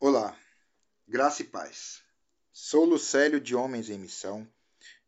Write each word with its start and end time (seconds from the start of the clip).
Olá, 0.00 0.38
graça 1.08 1.42
e 1.42 1.44
paz. 1.44 2.04
Sou 2.52 2.84
Lucélio 2.84 3.40
de 3.40 3.56
Homens 3.56 3.90
em 3.90 3.98
Missão, 3.98 4.48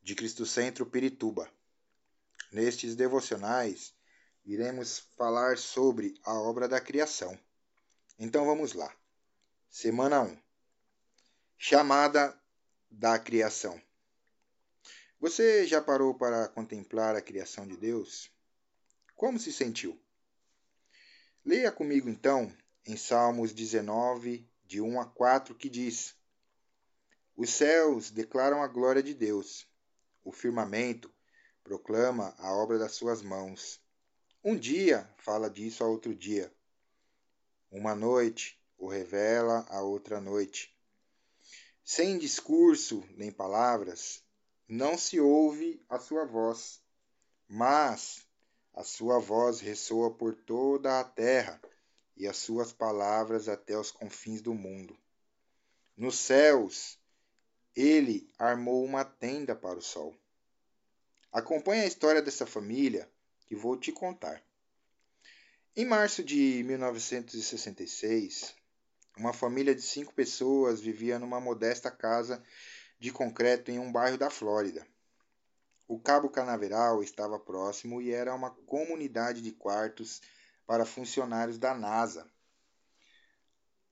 de 0.02 0.16
Cristo 0.16 0.44
Centro 0.44 0.84
Pirituba. 0.84 1.48
Nestes 2.50 2.96
devocionais, 2.96 3.94
iremos 4.44 4.98
falar 5.16 5.58
sobre 5.58 6.18
a 6.24 6.34
obra 6.34 6.66
da 6.66 6.80
criação. 6.80 7.38
Então 8.18 8.44
vamos 8.44 8.72
lá. 8.72 8.92
Semana 9.70 10.22
1. 10.22 10.36
Chamada 11.56 12.36
da 12.90 13.16
criação. 13.16 13.80
Você 15.20 15.68
já 15.68 15.80
parou 15.80 16.16
para 16.16 16.48
contemplar 16.48 17.14
a 17.14 17.22
criação 17.22 17.64
de 17.64 17.76
Deus? 17.76 18.28
Como 19.14 19.38
se 19.38 19.52
sentiu? 19.52 19.96
Leia 21.44 21.70
comigo 21.70 22.08
então 22.08 22.52
em 22.84 22.96
Salmos 22.96 23.52
19, 23.52 24.49
de 24.70 24.80
1 24.80 25.00
a 25.00 25.04
4, 25.04 25.52
que 25.56 25.68
diz: 25.68 26.14
Os 27.36 27.50
céus 27.50 28.08
declaram 28.08 28.62
a 28.62 28.68
glória 28.68 29.02
de 29.02 29.12
Deus, 29.12 29.66
o 30.22 30.30
firmamento 30.30 31.12
proclama 31.64 32.32
a 32.38 32.52
obra 32.54 32.78
das 32.78 32.92
suas 32.92 33.20
mãos. 33.20 33.82
Um 34.44 34.56
dia 34.56 35.12
fala 35.18 35.50
disso 35.50 35.82
a 35.82 35.88
outro 35.88 36.14
dia. 36.14 36.54
Uma 37.68 37.96
noite 37.96 38.62
o 38.78 38.86
revela 38.86 39.66
a 39.68 39.82
outra 39.82 40.20
noite. 40.20 40.72
Sem 41.82 42.16
discurso 42.16 43.04
nem 43.16 43.32
palavras, 43.32 44.22
não 44.68 44.96
se 44.96 45.18
ouve 45.18 45.84
a 45.88 45.98
sua 45.98 46.24
voz, 46.24 46.80
mas 47.48 48.24
a 48.72 48.84
sua 48.84 49.18
voz 49.18 49.58
ressoa 49.58 50.14
por 50.14 50.32
toda 50.32 51.00
a 51.00 51.04
terra 51.04 51.60
e 52.16 52.26
as 52.26 52.36
suas 52.36 52.72
palavras 52.72 53.48
até 53.48 53.78
os 53.78 53.90
confins 53.90 54.40
do 54.42 54.54
mundo. 54.54 54.96
Nos 55.96 56.18
céus, 56.18 56.98
ele 57.74 58.30
armou 58.38 58.84
uma 58.84 59.04
tenda 59.04 59.54
para 59.54 59.78
o 59.78 59.82
sol. 59.82 60.14
Acompanhe 61.32 61.82
a 61.82 61.86
história 61.86 62.20
dessa 62.20 62.46
família 62.46 63.10
que 63.46 63.54
vou 63.54 63.76
te 63.76 63.92
contar. 63.92 64.42
Em 65.76 65.84
março 65.84 66.24
de 66.24 66.62
1966, 66.64 68.54
uma 69.16 69.32
família 69.32 69.74
de 69.74 69.82
cinco 69.82 70.12
pessoas 70.12 70.80
vivia 70.80 71.18
numa 71.18 71.40
modesta 71.40 71.90
casa 71.90 72.42
de 72.98 73.12
concreto 73.12 73.70
em 73.70 73.78
um 73.78 73.92
bairro 73.92 74.18
da 74.18 74.30
Flórida. 74.30 74.86
O 75.86 75.98
Cabo 75.98 76.28
Canaveral 76.28 77.02
estava 77.02 77.38
próximo 77.38 78.00
e 78.00 78.12
era 78.12 78.34
uma 78.34 78.50
comunidade 78.50 79.42
de 79.42 79.52
quartos 79.52 80.20
para 80.70 80.86
funcionários 80.86 81.58
da 81.58 81.74
NASA. 81.74 82.24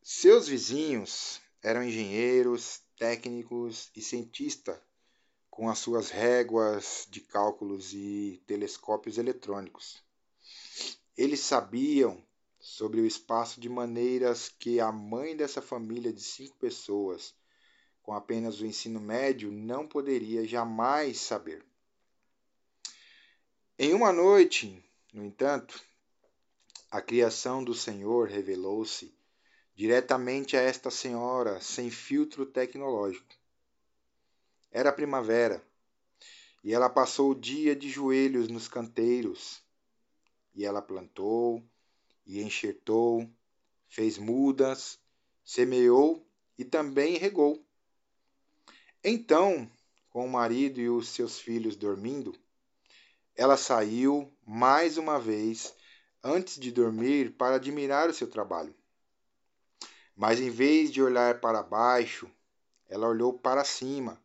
Seus 0.00 0.46
vizinhos 0.46 1.40
eram 1.60 1.82
engenheiros, 1.82 2.80
técnicos 2.96 3.90
e 3.96 4.00
cientistas 4.00 4.78
com 5.50 5.68
as 5.68 5.80
suas 5.80 6.08
réguas 6.08 7.04
de 7.10 7.20
cálculos 7.20 7.92
e 7.92 8.40
telescópios 8.46 9.18
eletrônicos. 9.18 10.00
Eles 11.16 11.40
sabiam 11.40 12.24
sobre 12.60 13.00
o 13.00 13.06
espaço 13.06 13.60
de 13.60 13.68
maneiras 13.68 14.48
que 14.48 14.78
a 14.78 14.92
mãe 14.92 15.36
dessa 15.36 15.60
família 15.60 16.12
de 16.12 16.22
cinco 16.22 16.56
pessoas 16.58 17.34
com 18.04 18.12
apenas 18.12 18.60
o 18.60 18.66
ensino 18.66 19.00
médio, 19.00 19.50
não 19.50 19.84
poderia 19.84 20.46
jamais 20.46 21.18
saber. 21.18 21.60
Em 23.76 23.92
uma 23.94 24.12
noite, 24.12 24.80
no 25.12 25.24
entanto, 25.24 25.87
a 26.90 27.02
criação 27.02 27.62
do 27.62 27.74
Senhor 27.74 28.28
revelou-se 28.28 29.14
diretamente 29.74 30.56
a 30.56 30.60
esta 30.60 30.90
senhora 30.90 31.60
sem 31.60 31.90
filtro 31.90 32.46
tecnológico. 32.46 33.34
Era 34.70 34.92
primavera 34.92 35.62
e 36.64 36.72
ela 36.72 36.90
passou 36.90 37.30
o 37.30 37.34
dia 37.34 37.76
de 37.76 37.88
joelhos 37.88 38.48
nos 38.48 38.68
canteiros. 38.68 39.62
E 40.54 40.64
ela 40.64 40.82
plantou 40.82 41.62
e 42.26 42.42
enxertou, 42.42 43.30
fez 43.86 44.18
mudas, 44.18 44.98
semeou 45.44 46.26
e 46.58 46.64
também 46.64 47.16
regou. 47.16 47.64
Então, 49.04 49.70
com 50.10 50.26
o 50.26 50.30
marido 50.30 50.80
e 50.80 50.88
os 50.88 51.08
seus 51.08 51.38
filhos 51.38 51.76
dormindo, 51.76 52.34
ela 53.36 53.56
saiu 53.56 54.32
mais 54.44 54.98
uma 54.98 55.20
vez 55.20 55.72
antes 56.28 56.58
de 56.60 56.70
dormir 56.70 57.32
para 57.32 57.56
admirar 57.56 58.08
o 58.08 58.14
seu 58.14 58.28
trabalho. 58.28 58.74
Mas 60.14 60.40
em 60.40 60.50
vez 60.50 60.90
de 60.90 61.02
olhar 61.02 61.40
para 61.40 61.62
baixo, 61.62 62.30
ela 62.88 63.08
olhou 63.08 63.32
para 63.32 63.64
cima 63.64 64.20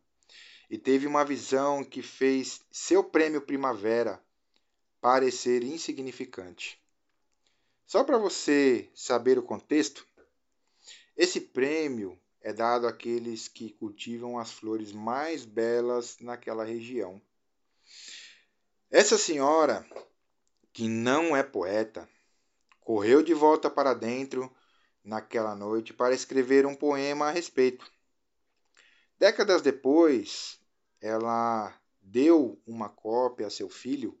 e 0.68 0.76
teve 0.76 1.06
uma 1.06 1.24
visão 1.24 1.82
que 1.82 2.02
fez 2.02 2.60
seu 2.70 3.02
prêmio 3.02 3.40
primavera 3.40 4.22
parecer 5.00 5.62
insignificante. 5.62 6.82
Só 7.86 8.02
para 8.02 8.18
você 8.18 8.90
saber 8.94 9.38
o 9.38 9.42
contexto, 9.42 10.06
esse 11.16 11.40
prêmio 11.40 12.18
é 12.40 12.52
dado 12.52 12.86
àqueles 12.86 13.48
que 13.48 13.70
cultivam 13.70 14.38
as 14.38 14.50
flores 14.50 14.92
mais 14.92 15.44
belas 15.44 16.18
naquela 16.20 16.64
região. 16.64 17.20
Essa 18.90 19.16
senhora, 19.16 19.86
que 20.74 20.88
não 20.88 21.36
é 21.36 21.42
poeta, 21.44 22.08
correu 22.80 23.22
de 23.22 23.32
volta 23.32 23.70
para 23.70 23.94
dentro 23.94 24.52
naquela 25.04 25.54
noite 25.54 25.94
para 25.94 26.12
escrever 26.12 26.66
um 26.66 26.74
poema 26.74 27.28
a 27.28 27.30
respeito. 27.30 27.88
Décadas 29.16 29.62
depois, 29.62 30.58
ela 31.00 31.72
deu 32.02 32.60
uma 32.66 32.88
cópia 32.88 33.46
a 33.46 33.50
seu 33.50 33.70
filho, 33.70 34.18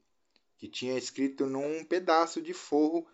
que 0.56 0.68
tinha 0.68 0.96
escrito 0.96 1.44
num 1.44 1.84
pedaço 1.84 2.40
de 2.40 2.54
forro 2.54 3.04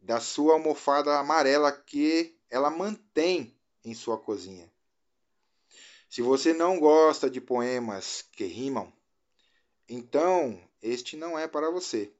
da 0.00 0.18
sua 0.18 0.54
almofada 0.54 1.18
amarela 1.18 1.70
que 1.70 2.34
ela 2.48 2.70
mantém 2.70 3.54
em 3.84 3.92
sua 3.94 4.16
cozinha. 4.16 4.72
Se 6.08 6.22
você 6.22 6.54
não 6.54 6.80
gosta 6.80 7.28
de 7.28 7.42
poemas 7.42 8.24
que 8.32 8.44
rimam, 8.44 8.90
então 9.86 10.58
este 10.80 11.14
não 11.14 11.38
é 11.38 11.46
para 11.46 11.70
você. 11.70 12.10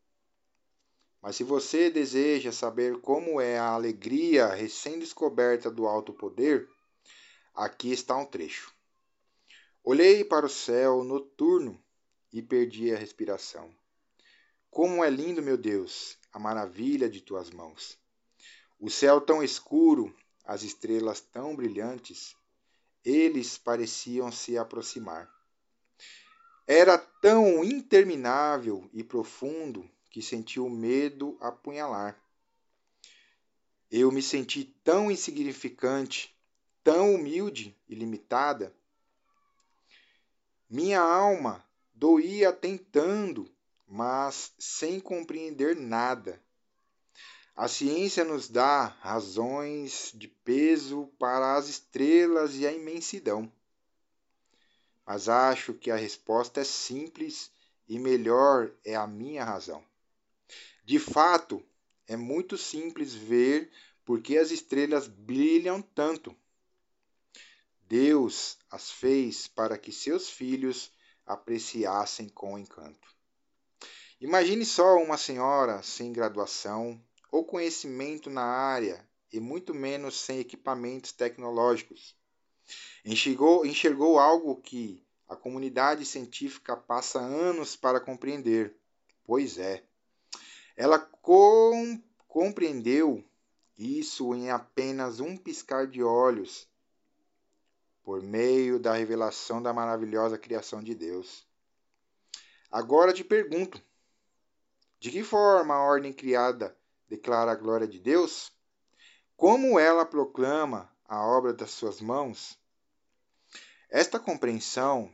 Mas 1.22 1.36
se 1.36 1.44
você 1.44 1.91
deseja 1.91 2.50
saber 2.50 3.00
como 3.00 3.41
é 3.41 3.58
a 3.58 3.70
alegria 3.70 4.48
recém-descoberta 4.48 5.70
do 5.70 5.86
alto 5.86 6.12
poder, 6.12 6.69
aqui 7.54 7.92
está 7.92 8.16
um 8.16 8.25
trecho. 8.25 8.72
Olhei 9.84 10.25
para 10.25 10.47
o 10.47 10.50
céu 10.50 11.04
noturno 11.04 11.82
e 12.32 12.41
perdi 12.41 12.92
a 12.94 12.98
respiração. 12.98 13.75
Como 14.70 15.04
é 15.04 15.10
lindo, 15.10 15.42
meu 15.42 15.56
Deus, 15.56 16.16
a 16.32 16.38
maravilha 16.38 17.09
de 17.09 17.20
tuas 17.20 17.50
mãos. 17.50 17.98
O 18.78 18.88
céu 18.88 19.20
tão 19.20 19.42
escuro 19.42 20.14
as 20.50 20.64
estrelas 20.64 21.20
tão 21.20 21.54
brilhantes, 21.54 22.34
eles 23.04 23.56
pareciam 23.56 24.32
se 24.32 24.59
aproximar. 24.59 25.30
Era 26.66 26.98
tão 26.98 27.62
interminável 27.62 28.91
e 28.92 29.04
profundo 29.04 29.88
que 30.10 30.21
senti 30.21 30.59
o 30.59 30.69
medo 30.69 31.38
apunhalar. 31.41 32.21
Eu 33.91 34.10
me 34.10 34.21
senti 34.21 34.65
tão 34.84 35.10
insignificante, 35.10 36.37
tão 36.82 37.15
humilde 37.15 37.76
e 37.88 37.94
limitada. 37.94 38.75
Minha 40.69 41.00
alma 41.00 41.65
doía 41.94 42.53
tentando, 42.53 43.50
mas 43.87 44.53
sem 44.59 45.00
compreender 45.00 45.76
nada. 45.76 46.42
A 47.54 47.69
ciência 47.69 48.25
nos 48.25 48.48
dá 48.48 48.87
razões 49.00 50.12
de 50.15 50.28
peso 50.28 51.06
para 51.19 51.56
as 51.56 51.69
estrelas 51.69 52.56
e 52.56 52.66
a 52.66 52.72
imensidão. 52.72 53.53
Mas 55.04 55.28
acho 55.28 55.74
que 55.74 55.91
a 55.91 55.97
resposta 55.97 56.60
é 56.60 56.65
simples 56.65 57.51
e 57.89 57.98
melhor 57.98 58.72
é 58.84 58.95
a 58.95 59.06
minha 59.06 59.45
razão. 59.45 59.90
De 60.91 60.98
fato, 60.98 61.65
é 62.09 62.16
muito 62.16 62.59
simples 62.59 63.15
ver 63.15 63.71
por 64.04 64.21
que 64.21 64.37
as 64.37 64.51
estrelas 64.51 65.07
brilham 65.07 65.81
tanto. 65.81 66.34
Deus 67.83 68.59
as 68.69 68.91
fez 68.91 69.47
para 69.47 69.78
que 69.78 69.92
seus 69.92 70.28
filhos 70.28 70.92
apreciassem 71.25 72.28
com 72.28 72.59
encanto. 72.59 73.09
Imagine 74.21 74.65
só 74.65 74.97
uma 74.97 75.16
senhora 75.16 75.81
sem 75.81 76.13
graduação, 76.13 77.01
ou 77.31 77.45
conhecimento 77.45 78.28
na 78.28 78.42
área 78.42 79.09
e 79.33 79.39
muito 79.39 79.72
menos 79.72 80.19
sem 80.19 80.41
equipamentos 80.41 81.13
tecnológicos. 81.13 82.16
Enxergou, 83.04 83.65
enxergou 83.65 84.19
algo 84.19 84.60
que 84.60 85.07
a 85.28 85.37
comunidade 85.37 86.04
científica 86.04 86.77
passa 86.77 87.21
anos 87.21 87.77
para 87.77 88.01
compreender. 88.01 88.75
Pois 89.22 89.57
é. 89.57 89.89
Ela 90.76 90.98
com, 90.98 92.02
compreendeu 92.26 93.24
isso 93.76 94.34
em 94.34 94.50
apenas 94.50 95.20
um 95.20 95.36
piscar 95.36 95.86
de 95.86 96.02
olhos, 96.02 96.68
por 98.02 98.22
meio 98.22 98.78
da 98.78 98.94
revelação 98.94 99.62
da 99.62 99.72
maravilhosa 99.72 100.36
criação 100.36 100.82
de 100.82 100.94
Deus. 100.94 101.46
Agora 102.70 103.12
te 103.12 103.24
pergunto: 103.24 103.82
de 104.98 105.10
que 105.10 105.22
forma 105.22 105.74
a 105.74 105.82
ordem 105.82 106.12
criada 106.12 106.76
declara 107.08 107.52
a 107.52 107.56
glória 107.56 107.86
de 107.86 107.98
Deus? 107.98 108.52
Como 109.36 109.78
ela 109.78 110.04
proclama 110.04 110.94
a 111.06 111.26
obra 111.26 111.54
das 111.54 111.70
suas 111.70 112.00
mãos? 112.00 112.58
Esta 113.88 114.20
compreensão 114.20 115.12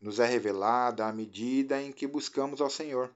nos 0.00 0.18
é 0.18 0.26
revelada 0.26 1.06
à 1.06 1.12
medida 1.12 1.80
em 1.80 1.92
que 1.92 2.06
buscamos 2.06 2.60
ao 2.60 2.68
Senhor. 2.68 3.14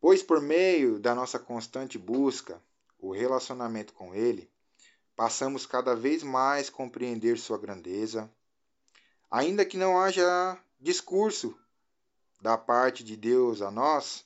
Pois 0.00 0.22
por 0.22 0.40
meio 0.40 0.98
da 0.98 1.14
nossa 1.14 1.38
constante 1.38 1.98
busca, 1.98 2.60
o 2.98 3.12
relacionamento 3.12 3.92
com 3.92 4.14
Ele, 4.14 4.50
passamos 5.14 5.66
cada 5.66 5.94
vez 5.94 6.22
mais 6.22 6.70
a 6.70 6.72
compreender 6.72 7.38
Sua 7.38 7.58
grandeza, 7.58 8.32
ainda 9.30 9.64
que 9.64 9.76
não 9.76 10.00
haja 10.00 10.58
discurso 10.80 11.54
da 12.40 12.56
parte 12.56 13.04
de 13.04 13.14
Deus 13.14 13.60
a 13.60 13.70
nós, 13.70 14.24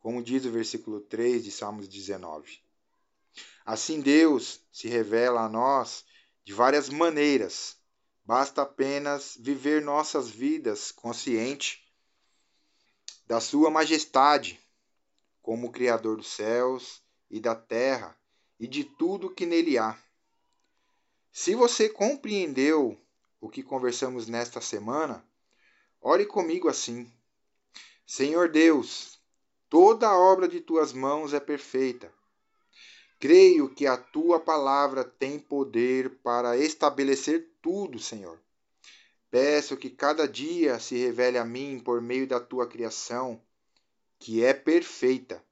como 0.00 0.20
diz 0.20 0.44
o 0.44 0.50
versículo 0.50 1.00
3 1.00 1.44
de 1.44 1.52
Salmos 1.52 1.86
19. 1.86 2.60
Assim, 3.64 4.00
Deus 4.00 4.60
se 4.72 4.88
revela 4.88 5.42
a 5.42 5.48
nós 5.48 6.04
de 6.44 6.52
várias 6.52 6.88
maneiras. 6.88 7.76
Basta 8.24 8.62
apenas 8.62 9.36
viver 9.38 9.80
nossas 9.80 10.28
vidas 10.28 10.90
consciente 10.90 11.80
da 13.26 13.40
Sua 13.40 13.70
majestade 13.70 14.63
como 15.44 15.70
Criador 15.70 16.16
dos 16.16 16.28
céus 16.28 17.02
e 17.30 17.38
da 17.38 17.54
terra 17.54 18.18
e 18.58 18.66
de 18.66 18.82
tudo 18.82 19.28
que 19.28 19.44
nele 19.44 19.76
há. 19.76 19.94
Se 21.30 21.54
você 21.54 21.86
compreendeu 21.86 22.98
o 23.42 23.50
que 23.50 23.62
conversamos 23.62 24.26
nesta 24.26 24.62
semana, 24.62 25.22
ore 26.00 26.24
comigo 26.24 26.66
assim: 26.66 27.12
Senhor 28.06 28.48
Deus, 28.48 29.20
toda 29.68 30.08
a 30.08 30.18
obra 30.18 30.48
de 30.48 30.62
tuas 30.62 30.94
mãos 30.94 31.34
é 31.34 31.40
perfeita. 31.40 32.10
Creio 33.20 33.68
que 33.68 33.86
a 33.86 33.98
tua 33.98 34.40
palavra 34.40 35.04
tem 35.04 35.38
poder 35.38 36.08
para 36.22 36.56
estabelecer 36.56 37.50
tudo, 37.60 37.98
Senhor. 37.98 38.40
Peço 39.30 39.76
que 39.76 39.90
cada 39.90 40.26
dia 40.26 40.80
se 40.80 40.96
revele 40.96 41.36
a 41.36 41.44
mim 41.44 41.78
por 41.84 42.00
meio 42.00 42.26
da 42.26 42.40
tua 42.40 42.66
criação 42.66 43.42
que 44.24 44.42
é 44.42 44.54
perfeita. 44.54 45.44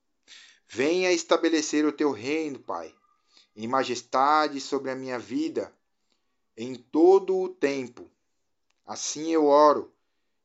Venha 0.66 1.12
estabelecer 1.12 1.84
o 1.84 1.92
teu 1.92 2.10
reino, 2.10 2.58
Pai, 2.58 2.94
em 3.54 3.68
majestade 3.68 4.62
sobre 4.62 4.90
a 4.90 4.94
minha 4.94 5.18
vida, 5.18 5.70
em 6.56 6.74
todo 6.76 7.38
o 7.38 7.50
tempo. 7.50 8.10
Assim 8.86 9.30
eu 9.30 9.44
oro 9.44 9.92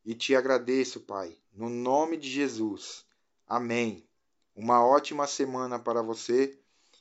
e 0.04 0.14
te 0.14 0.36
agradeço, 0.36 1.00
Pai, 1.00 1.38
no 1.54 1.70
nome 1.70 2.18
de 2.18 2.30
Jesus. 2.30 3.06
Amém. 3.48 4.06
Uma 4.54 4.86
ótima 4.86 5.26
semana 5.26 5.80
para 5.80 6.02
você 6.02 6.60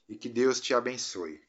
e 0.08 0.14
que 0.14 0.28
Deus 0.28 0.60
te 0.60 0.74
abençoe. 0.74 1.42